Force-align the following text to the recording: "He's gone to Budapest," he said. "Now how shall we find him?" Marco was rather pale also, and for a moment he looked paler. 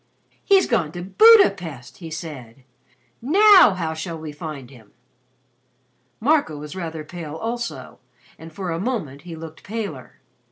"He's 0.43 0.65
gone 0.65 0.91
to 0.93 1.03
Budapest," 1.03 1.97
he 1.99 2.09
said. 2.09 2.63
"Now 3.21 3.75
how 3.75 3.93
shall 3.93 4.17
we 4.17 4.31
find 4.31 4.71
him?" 4.71 4.93
Marco 6.19 6.57
was 6.57 6.75
rather 6.75 7.03
pale 7.03 7.35
also, 7.35 7.99
and 8.39 8.51
for 8.51 8.71
a 8.71 8.79
moment 8.79 9.21
he 9.29 9.35
looked 9.35 9.61
paler. 9.63 10.19